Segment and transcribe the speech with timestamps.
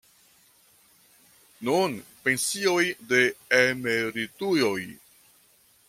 [1.67, 2.81] Nun pensioj
[3.13, 3.21] de
[3.61, 4.79] emerituloj.